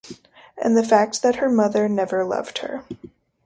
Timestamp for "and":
0.57-0.75